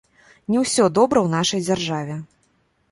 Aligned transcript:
Не 0.53 0.63
ўсё 0.63 0.87
добра 0.99 1.19
ў 1.23 1.29
нашай 1.37 1.65
дзяржаве. 1.69 2.19